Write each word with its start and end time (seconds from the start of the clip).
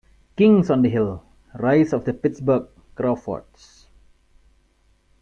"Kings 0.35 0.71
on 0.71 0.81
the 0.81 0.89
Hill: 0.89 1.21
Rise 1.53 1.93
of 1.93 2.05
the 2.05 2.13
Pittsburgh 2.15 2.67
Crawfords". 2.95 3.85